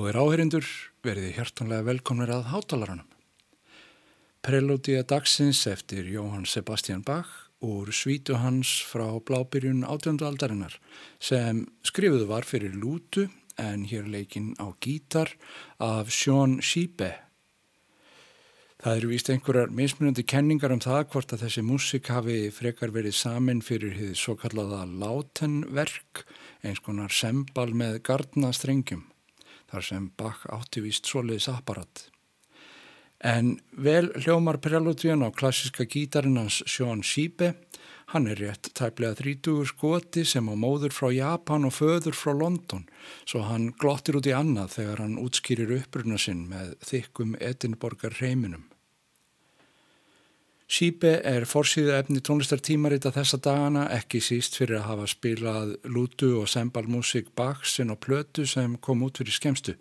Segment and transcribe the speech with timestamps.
[0.00, 0.68] Góðir áherindur,
[1.04, 3.08] veriði hjartanlega velkomnir að hátalaranum.
[4.40, 7.28] Prelúdía dagsins eftir Jóhann Sebastian Bach
[7.60, 10.78] úr svítu hans frá blábyrjun átjöndu aldarinnar
[11.20, 13.26] sem skrifuðu var fyrir lútu
[13.60, 15.34] en hér leikinn á gítar
[15.76, 17.12] af Sean Sheebe.
[18.80, 23.20] Það eru víst einhverjar mismunandi kenningar um það hvort að þessi músik hafi frekar verið
[23.20, 26.24] samin fyrir því svo kallaða látenverk,
[26.64, 29.10] eins konar sembal með gardnastrengjum
[29.70, 32.08] þar sem Bach átti víst soliðis apparat.
[33.20, 37.52] En vel hljómar prelúdíun á klassiska gítarinn hans Sean Sheebe,
[38.10, 42.88] hann er rétt tæplega 30 skoti sem á móður frá Japan og föður frá London,
[43.28, 48.69] svo hann glottir út í annað þegar hann útskýrir uppruna sinn með þykkum Edinborgar reiminum.
[50.70, 56.46] Sýpe er forsýðu efni tónlistartímarita þessa dagana ekki síst fyrir að hafa spilað lútu og
[56.52, 59.74] sembalmusik Bachsinn og plötu sem kom út fyrir skemstu.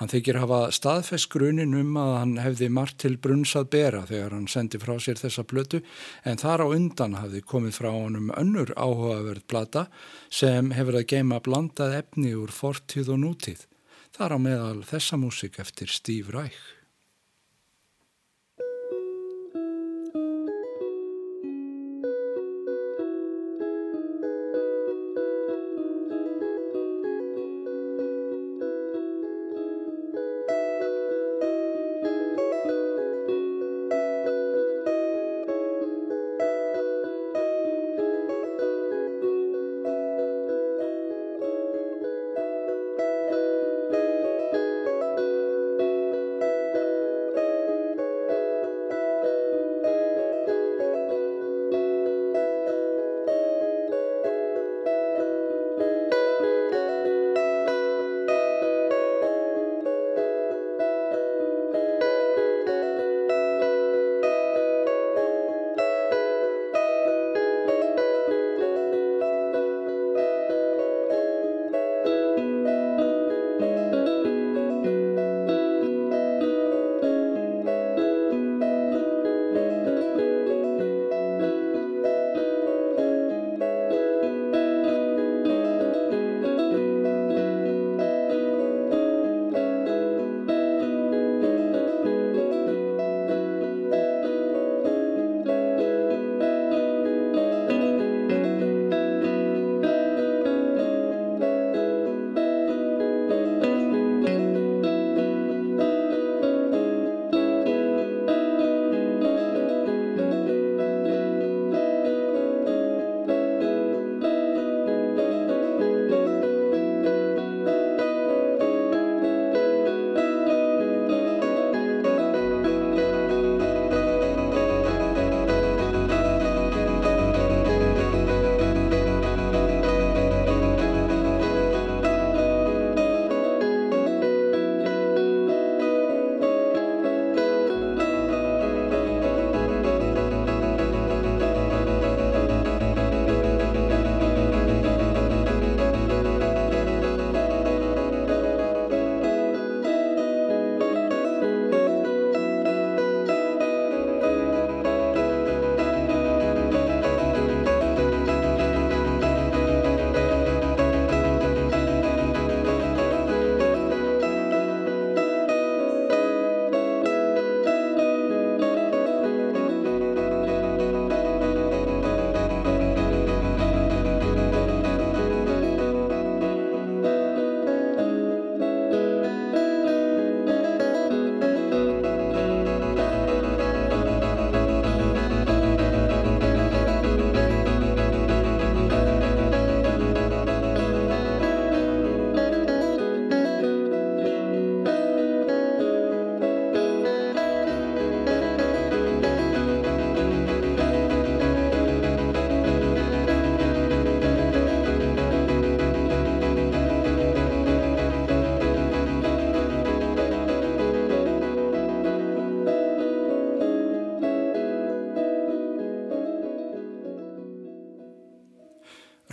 [0.00, 4.50] Hann þykir hafa staðfest grunin um að hann hefði margt til brunnsað bera þegar hann
[4.50, 5.82] sendi frá sér þessa plötu
[6.26, 9.86] en þar á undan hafði komið frá honum önnur áhugaverð plata
[10.26, 13.62] sem hefur að geima blandað efni úr fortíð og nútíð.
[14.18, 16.79] Þar á meðal þessa músik eftir Steve Reich.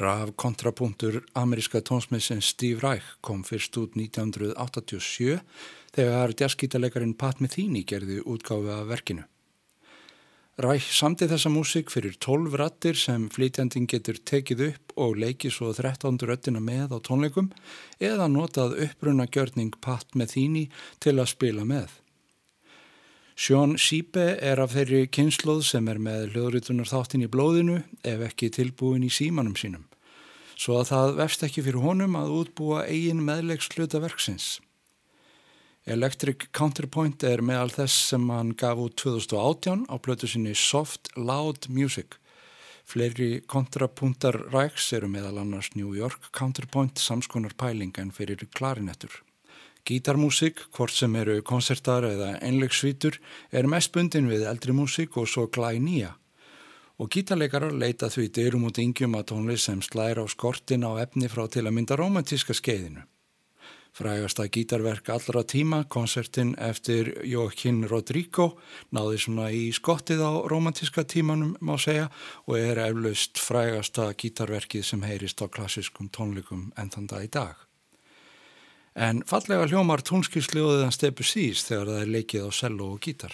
[0.07, 5.41] Raf kontrapunktur ameríska tónsmissins Steve Reich kom fyrst út 1987
[5.97, 9.25] þegar jazzgítalegarin Pat Metheny gerði útgáfi af verkinu.
[10.63, 15.73] Ræk samti þessa músik fyrir 12 rattir sem flytjandin getur tekið upp og leikið svo
[15.75, 17.51] 13 röttina með á tónleikum
[17.99, 20.69] eða notað uppbrunna gjörning Pat Metheny
[21.03, 21.91] til að spila með.
[23.35, 28.49] Sjón Sýpe er af þeirri kynsloð sem er með hljóðritunar þáttin í blóðinu ef ekki
[28.55, 29.83] tilbúin í símanum sínum.
[30.57, 34.47] Svo að það vefst ekki fyrir honum að útbúa eigin meðlegs hlutaverksins.
[35.87, 41.69] Electric Counterpoint er meðal þess sem hann gaf út 2018 á blötu sinni Soft Loud
[41.69, 42.17] Music.
[42.87, 49.13] Fleiri kontrapunktar ræks eru meðal annars New York Counterpoint samskonar pæling en fyrir klarinettur.
[49.87, 53.21] Gítarmúsik, hvort sem eru konsertar eða einlegsvítur,
[53.55, 56.17] er mest bundin við eldri músik og svo glæ nýja.
[56.97, 61.29] Og gítarleikarar leita því dyrum út yngjum að tónlist sem slæra á skortin á efni
[61.29, 63.03] frá til að mynda romantíska skeiðinu.
[63.97, 68.51] Frægasta gítarverk allra tíma, konsertin eftir Joaquín Rodrigo,
[68.93, 72.11] náði svona í skottið á romantíska tímanum má segja
[72.45, 77.57] og er eflaust frægasta gítarverkið sem heyrist á klassiskum tónleikum enn þann dag í dag.
[78.93, 83.33] En fallega hljómar tónskísljóðiðan stepu sís þegar það er leikið á cello og gítar.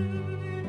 [0.00, 0.59] Música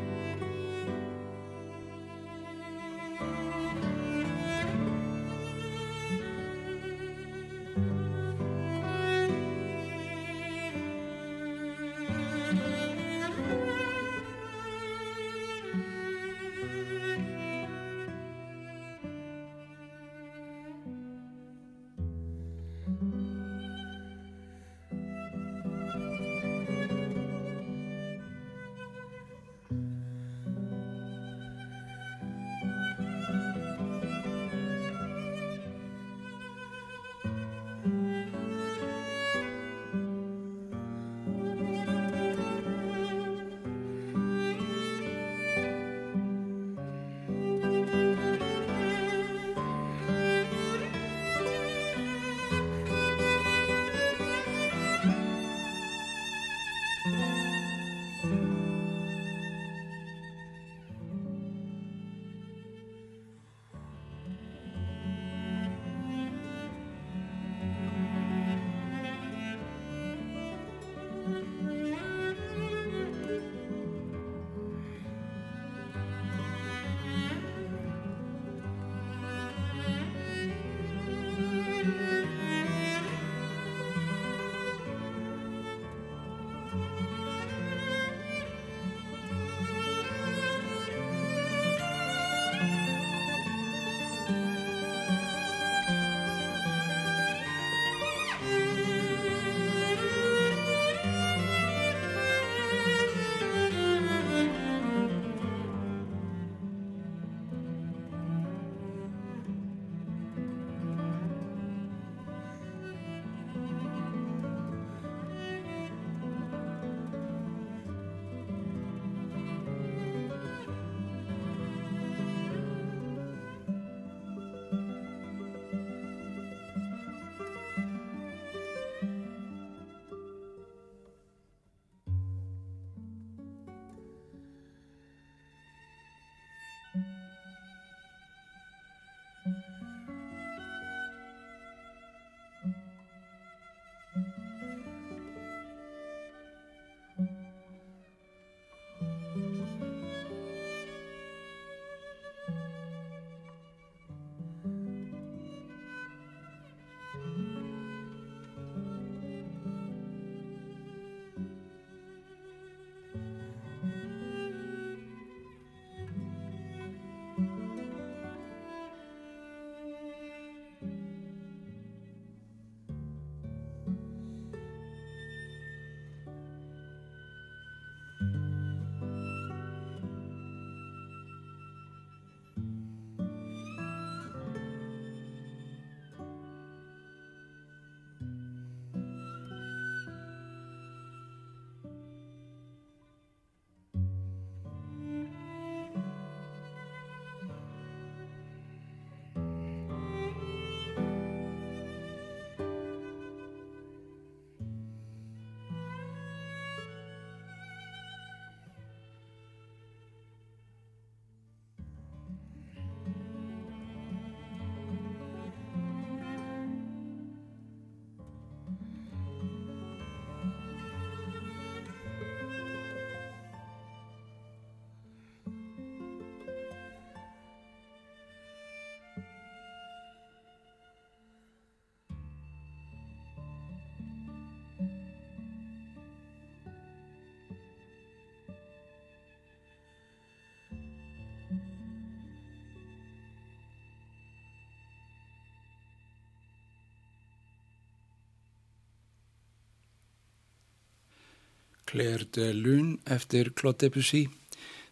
[251.91, 254.29] Claire de Lune eftir Claude Debussy.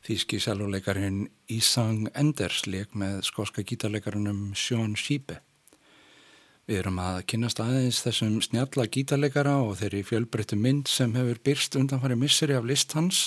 [0.04, 5.38] Þíski sæluleikarinn Isang Enders leik með skoska gítarleikarunum Sean Sheepe.
[6.68, 11.80] Við erum að kynast aðeins þessum snjalla gítarleikara og þeirri fjölbreyttu mynd sem hefur byrst
[11.80, 13.22] undanfari misseri af list hans.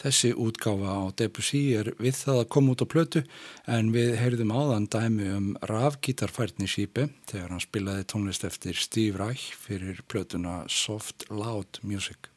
[0.00, 3.24] Þessi útgáfa á Debussy er við það að koma út á plötu
[3.68, 9.50] en við heyrðum áðan dæmi um rafgítarfærni Sheepe þegar hann spilaði tónlist eftir Steve Reich
[9.60, 12.32] fyrir plötuna Soft Loud Music.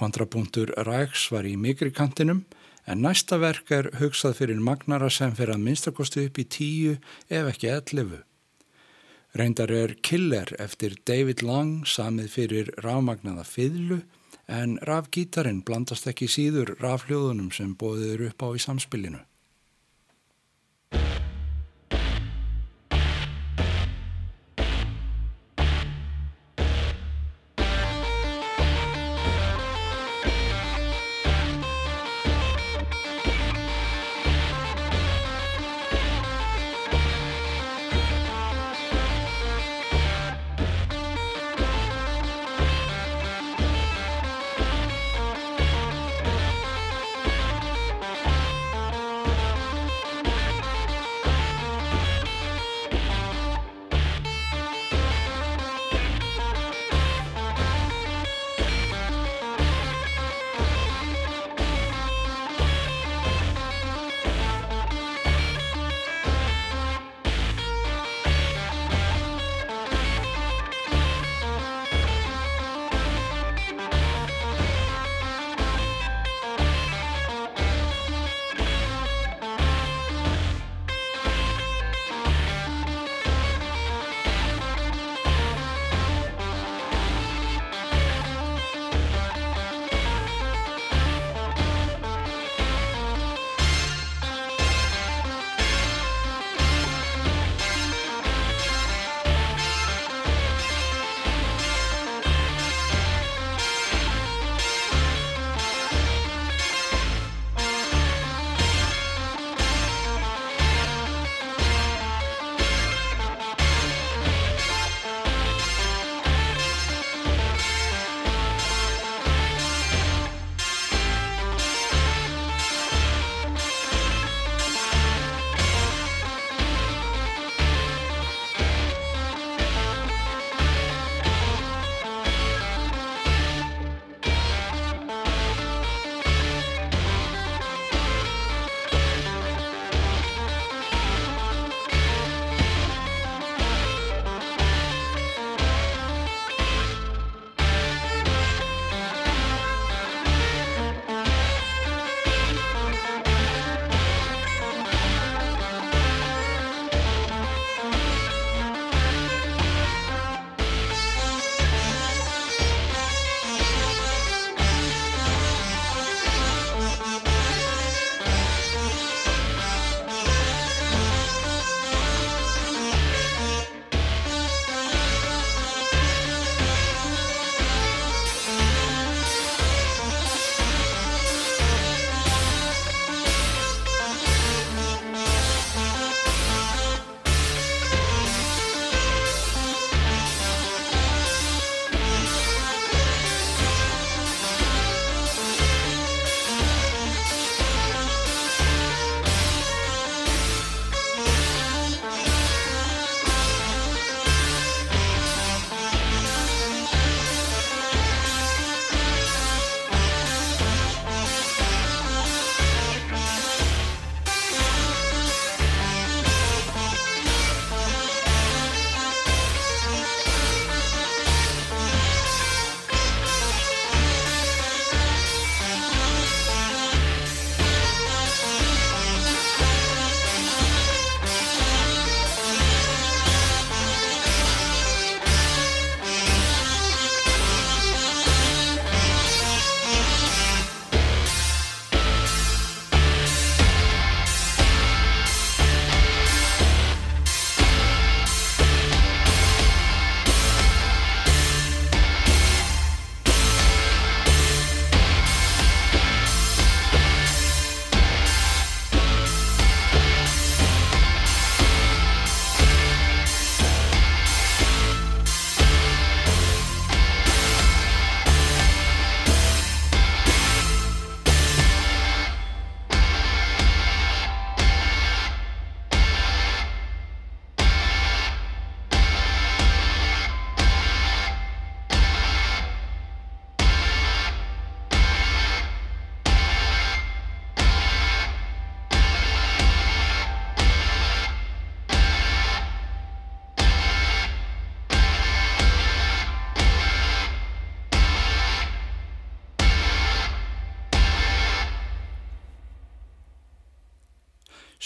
[0.00, 2.46] Kontrapunktur Ræks var í mikri kantinum
[2.88, 6.94] en næsta verk er hugsað fyrir magnara sem fyrir að minnstakosti upp í tíu
[7.28, 8.22] ef ekki ellifu.
[9.36, 14.00] Reyndar er Killer eftir David Lang samið fyrir rafmagnaða fiðlu
[14.48, 19.20] en rafgítarin blandast ekki síður rafljóðunum sem bóðir upp á í samspilinu.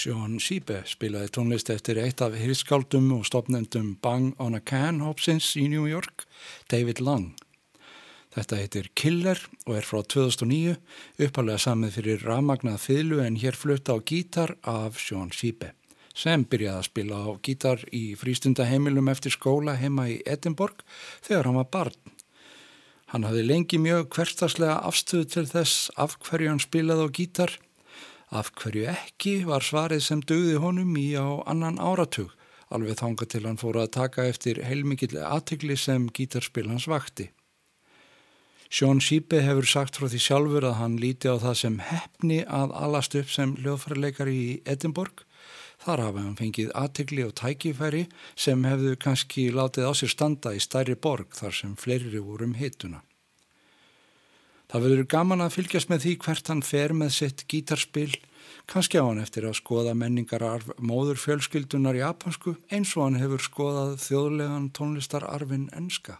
[0.04, 5.54] Sjón Sýbe spilaði tónlist eftir eitt af hirskaldum og stopnendum Bang on a Can Hopsins
[5.56, 6.26] í New York,
[6.68, 7.30] David Long.
[8.36, 10.76] Þetta heitir Killer og er frá 2009,
[11.24, 15.72] uppalega samið fyrir ramagnað fylgu en hér flutta á gítar af Sjón Sýbe
[16.12, 20.84] sem byrjaði að spila á gítar í frístundaheimilum eftir skóla heima í Edinborg
[21.24, 22.00] þegar hann var barn.
[23.08, 27.62] Hann hafði lengi mjög hverstaslega afstöðu til þess af hverju hann spilaði á gítar
[28.34, 32.32] Af hverju ekki var svarið sem dögði honum í á annan áratug,
[32.74, 37.28] alveg þanga til hann fóru að taka eftir heilmikill aðtegli sem gítarspil hans vakti.
[38.74, 42.74] Sjón Sýpe hefur sagt frá því sjálfur að hann líti á það sem hefni að
[42.74, 45.22] alast upp sem hljóðfærleikari í Edinborg.
[45.84, 50.62] Þar hafa hann fengið aðtegli og tækifæri sem hefðu kannski látið á sér standa í
[50.64, 53.04] stærri borg þar sem fleiri vorum hituna.
[54.74, 58.08] Það verður gaman að fylgjast með því hvert hann fer með sitt gítarspil,
[58.66, 63.92] kannski á hann eftir að skoða menningararf móður fjölskyldunar japansku eins og hann hefur skoðað
[64.02, 66.16] þjóðlegan tónlistararfin enska.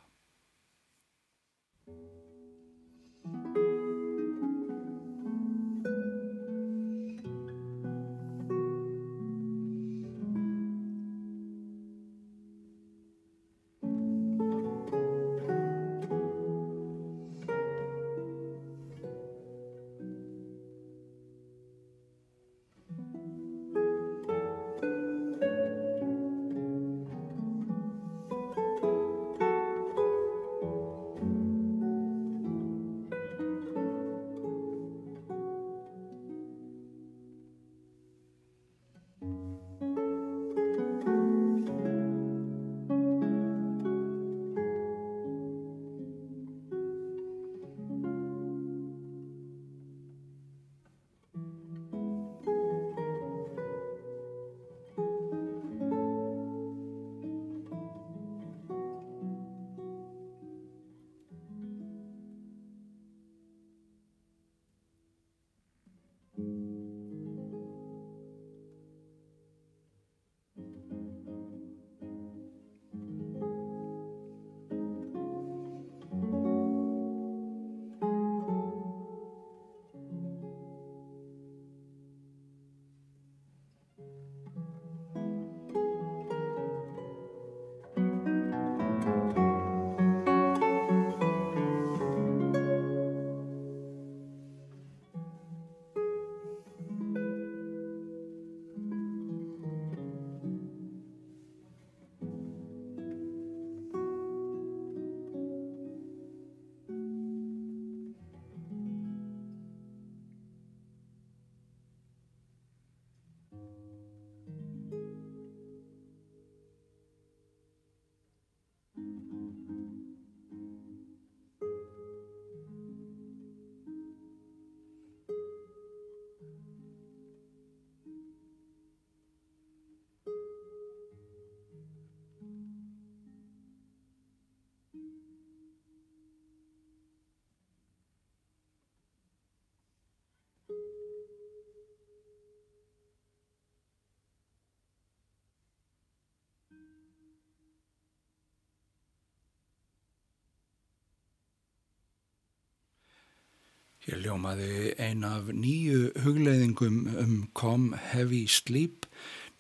[154.05, 159.07] Hér ljómaði ein af nýju hugleiðingum um Come Heavy Sleep,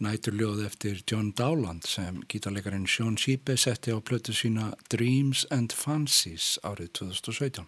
[0.04, 6.59] næturljóð eftir John Dowland sem gítarleikarin Sean Sheepe setti á plötu sína Dreams and Fancies
[6.61, 7.64] árið 2017.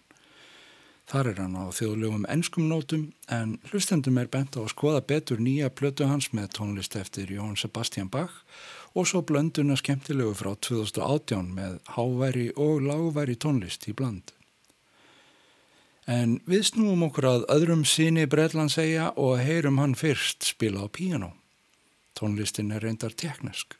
[1.09, 5.41] Þar er hann á þjóðlegum ennskum nótum en hlustendum er bent á að skoða betur
[5.41, 8.43] nýja plötu hans með tónlist eftir Jón Sebastian Bach
[8.93, 14.36] og svo blönduna skemmtilegu frá 2018 með háværi og lágværi tónlist í bland.
[16.07, 20.87] En við snúum okkur að öðrum síni Breitlands eiga og heyrum hann fyrst spila á
[20.87, 21.33] píano.
[22.15, 23.75] Tónlistin er reyndar teknisk.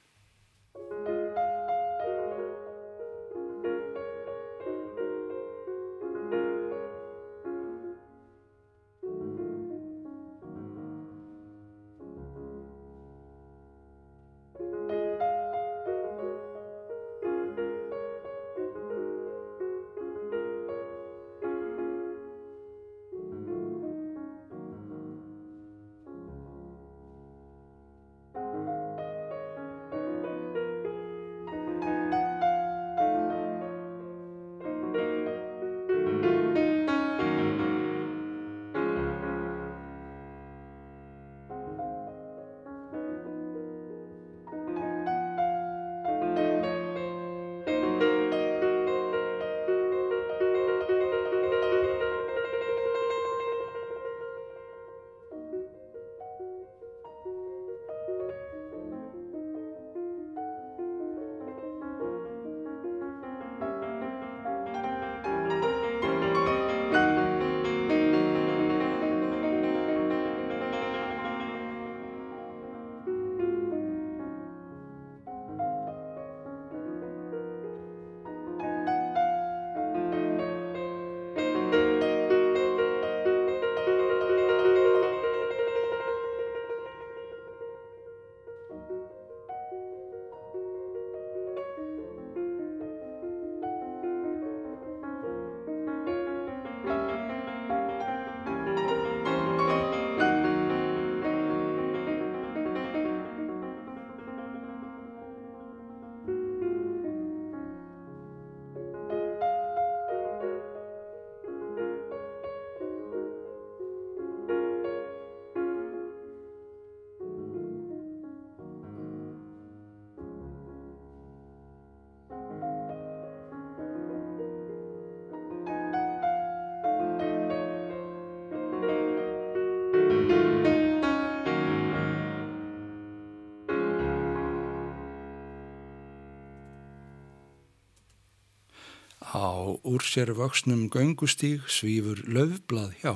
[140.09, 143.13] Sér vöxnum göngustíg svífur löfblað hjá.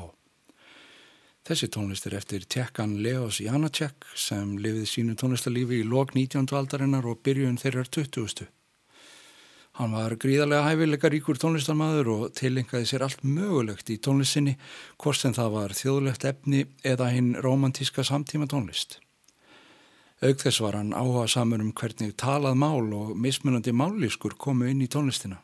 [1.48, 6.46] Þessi tónlist er eftir tekkan Leos Janacek sem lifið sínu tónlistalífi í lok 19.
[6.54, 8.46] aldarinnar og byrjun þeirrar 20.
[9.80, 14.58] Hann var gríðarlega hæfileika ríkur tónlistarmadur og tilengaði sér allt mögulegt í tónlistinni,
[15.02, 19.00] hvort sem það var þjóðlegt efni eða hinn romantíska samtíma tónlist.
[20.22, 24.84] Aug þess var hann áhuga samur um hvernig talað mál og mismunandi mállískur komu inn
[24.86, 25.40] í tónlistina.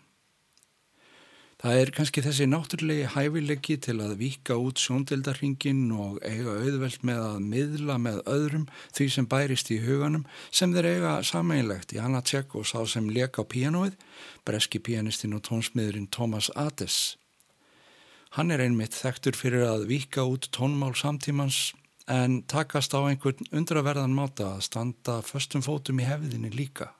[1.58, 7.22] Það er kannski þessi náttúrulegi hæfilegi til að vika út sjóndeldarringin og eiga auðvelt með
[7.24, 12.22] að miðla með öðrum því sem bærist í huganum sem þeir eiga sameinlegt í Anna
[12.22, 13.98] Tjekk og sá sem leka á píanóið,
[14.46, 17.18] breski píanistinn og tónsmiðurinn Thomas Ades.
[18.38, 21.72] Hann er einmitt þekktur fyrir að vika út tónmál samtímans
[22.06, 26.92] en takast á einhvern undraverðan máta að standa föstum fótum í hefðinni líka.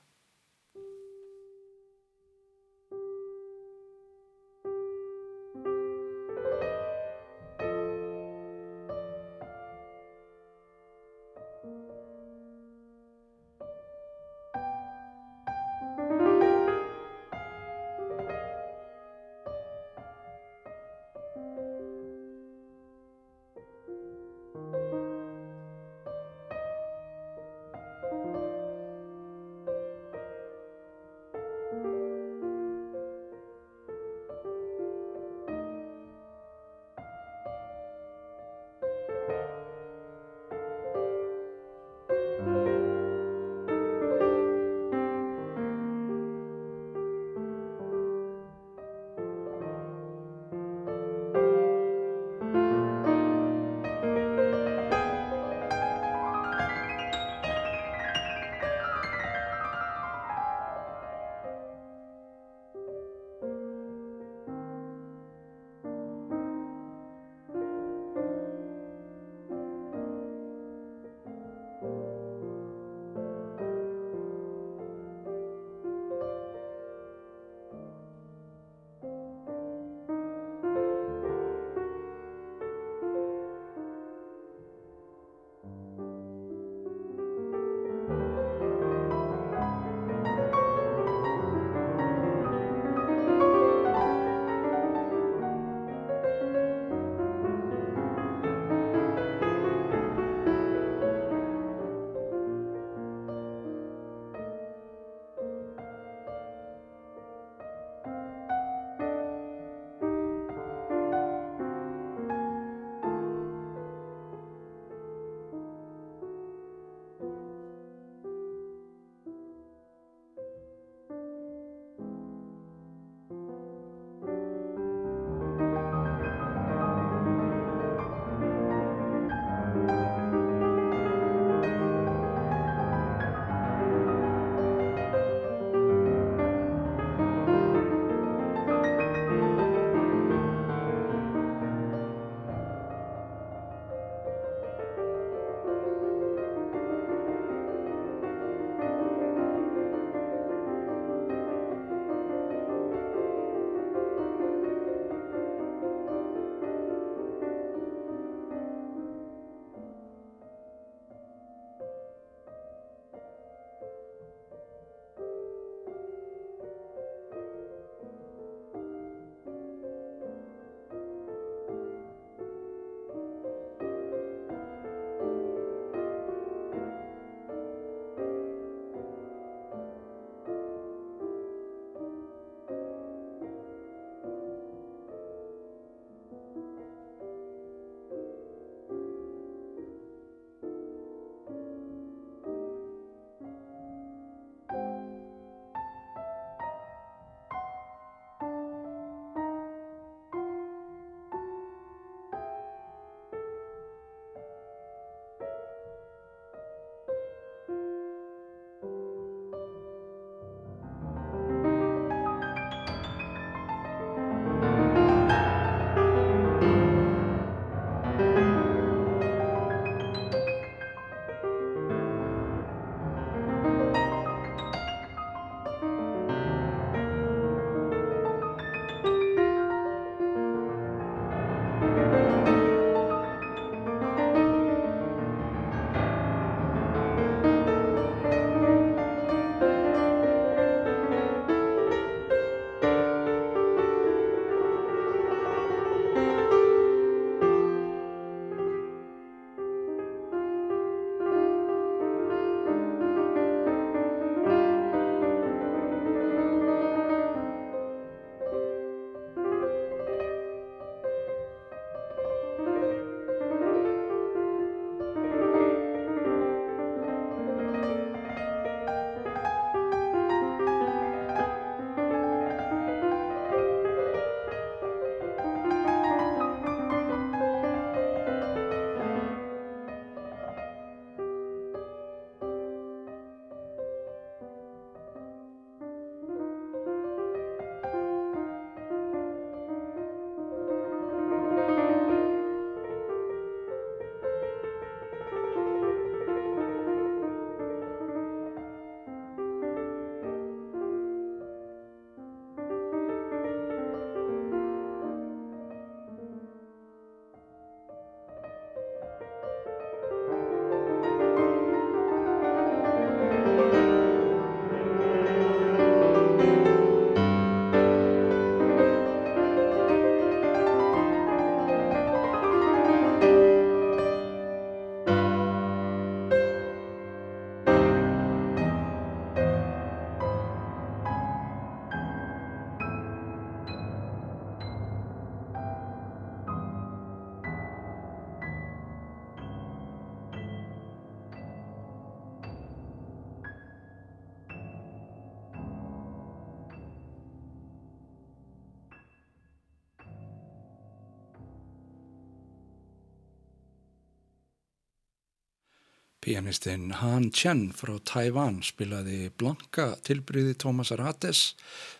[356.28, 361.54] Pianistinn Han Chen frá Taiwan spilaði blanka tilbríði Thomas Arates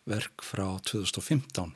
[0.05, 1.71] verk frá 2015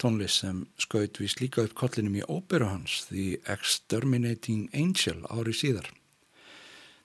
[0.00, 5.90] tónlist sem skaut vist líka upp kollinum í óperu hans The Exterminating Angel ári síðar.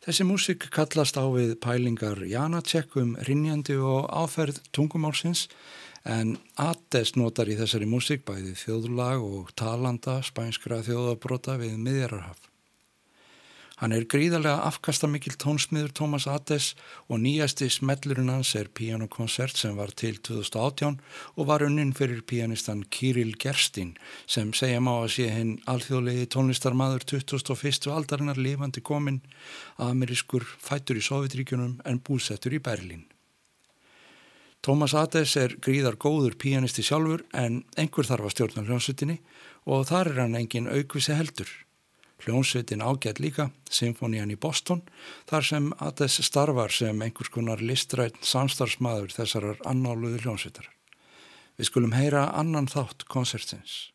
[0.08, 5.50] Þessi músik kallast á við pælingar Janacek um rinjandi og áferð tungumálsins
[6.08, 12.51] en Ates notar í þessari músik bæði þjóðlag og talanda spænskra þjóðabrota við miðjararhaf.
[13.82, 16.68] Hann er gríðarlega afkastamikil tónsmiður Thomas Ates
[17.10, 21.00] og nýjasti smellurinn hans er pianokoncert sem var til 2018
[21.34, 23.96] og var unninn fyrir pianistan Kirill Gerstin
[24.30, 27.90] sem segja má að sé hinn alþjóðlegi tónlistarmadur 2001.
[27.90, 29.18] aldarinnar lifandi komin
[29.82, 33.08] amerískur fættur í Sovjetríkunum en búsettur í Berlín.
[34.62, 39.18] Thomas Ates er gríðar góður pianisti sjálfur en einhver þarf að stjórna hljómsutinni
[39.66, 41.50] og þar er hann engin aukvisi heldur.
[42.22, 44.84] Hljónsveitin ágætt líka, Symfónían í Boston,
[45.30, 50.70] þar sem Ades starfar sem einhvers konar listrætt samstarfsmaður þessarar annáluðu hljónsveitar.
[51.58, 53.92] Við skulum heyra annan þátt konsertins.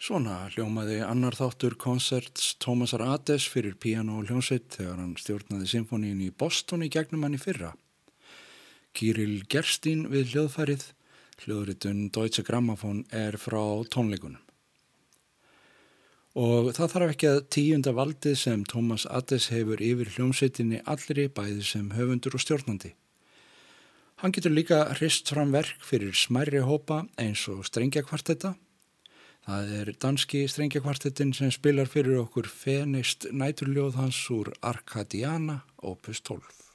[0.00, 6.22] Svona hljómaði annar þáttur koncerts Tómasar Ades fyrir piano og hljómsveit þegar hann stjórnaði symfóníin
[6.24, 7.74] í Boston í gegnum hann í fyrra.
[8.96, 10.86] Kýril Gerstín við hljóðfærið,
[11.42, 13.60] hljóðritun Deutsche Grammophon er frá
[13.92, 14.40] tónleikunum.
[16.40, 21.68] Og það þarf ekki að tíunda valdið sem Tómas Ades hefur yfir hljómsveitinni allri bæði
[21.74, 22.94] sem höfundur og stjórnandi.
[24.24, 28.56] Hann getur líka hrist fram verk fyrir smærri hópa eins og strengjakvartetta
[29.46, 36.69] Það er danski strengjakvartettin sem spilar fyrir okkur fenist næturljóð hans úr Arkadiana opus 12.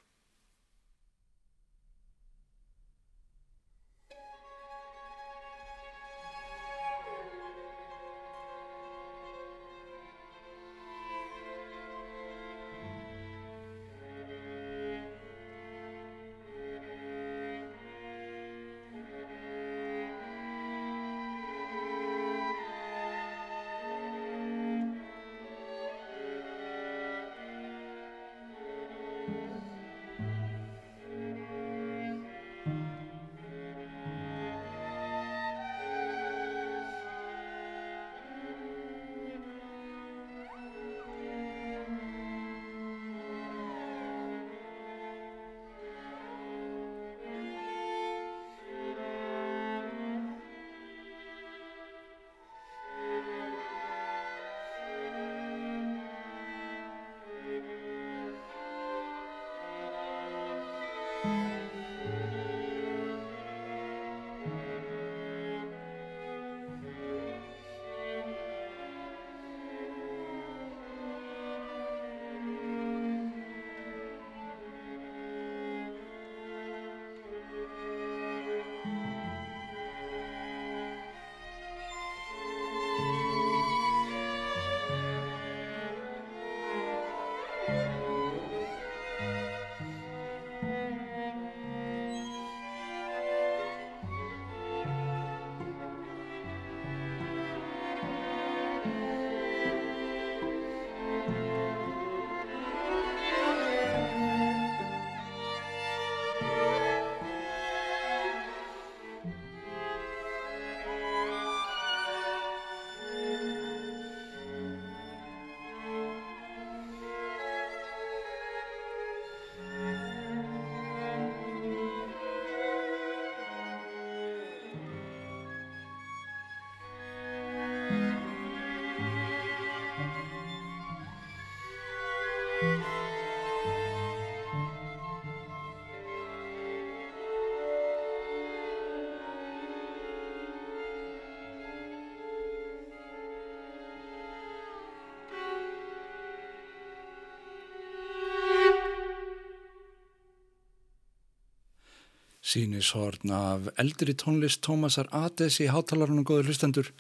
[152.56, 156.91] Sýnishorn af eldri tónlist Tómasar Ades í hátalarunum góður hlustendur.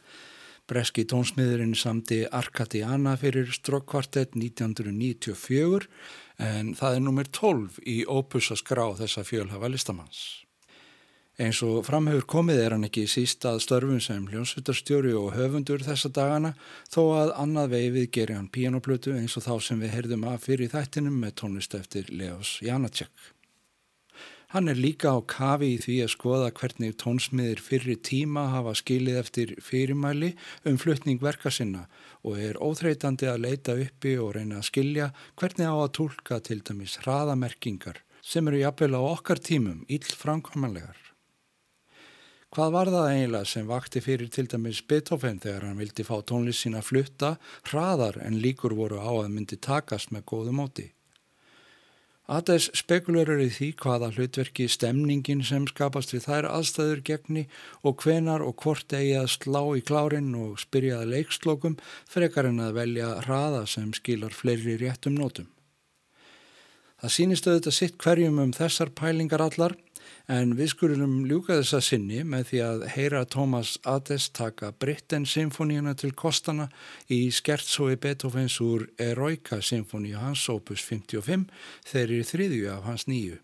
[0.67, 5.85] Breski tónsmiðurinn samti Arkadiana fyrir Strokkvartett 1994
[6.43, 10.25] en það er nummer 12 í ópussa skrá þessa fjölhafa listamanns.
[11.39, 16.11] Eins og framhefur komið er hann ekki síst að störfum sem hljónsvittarstjóri og höfundur þessa
[16.15, 16.51] dagana
[16.91, 20.71] þó að annað veifið gerir hann píanoplötu eins og þá sem við heyrðum af fyrir
[20.75, 23.34] þættinum með tónlist eftir Leos Janacek.
[24.53, 29.17] Hann er líka á kafi í því að skoða hvernig tónsmiðir fyrri tíma hafa skilið
[29.21, 30.33] eftir fyrirmæli
[30.69, 31.87] um flutning verka sinna
[32.21, 36.61] og er óþreytandi að leita uppi og reyna að skilja hvernig á að tólka til
[36.61, 40.97] dæmis hraðamerkingar sem eru jafnvel á okkar tímum ill framkomanlegar.
[42.55, 46.63] Hvað var það eiginlega sem vakti fyrir til dæmis Beethoven þegar hann vildi fá tónlist
[46.63, 47.33] sína flutta
[47.67, 50.85] hraðar en líkur voru á að myndi takast með góðu móti?
[52.25, 57.43] Ades spekulurur í því hvaða hlutverki stemningin sem skapast við þær aðstæður gegni
[57.85, 61.75] og hvenar og hvort eigi að slá í klárin og spyrjaða leikslokum
[62.09, 65.51] frekar en að velja hraða sem skilar fleiri réttum nótum.
[66.97, 69.77] Það sínist auðvitað sitt hverjum um þessar pælingar allar
[70.31, 75.95] en við skulum ljúka þessa sinni með því að heyra Thomas Ades taka Britten symfóníuna
[75.99, 76.67] til kostana
[77.11, 81.47] í skertsói Beethovens úr Eroika symfóníu hans opus 55
[81.85, 83.39] þeir eru þriðju af hans nýju.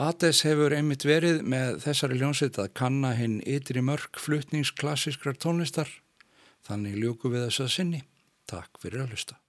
[0.00, 5.90] Ades hefur einmitt verið með þessari ljónsitt að kanna hinn ytri mörg flutningsklassiskrar tónlistar
[6.68, 8.04] þannig ljúku við þessa sinni.
[8.48, 9.40] Takk fyrir að hlusta.